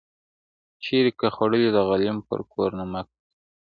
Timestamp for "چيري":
0.83-1.11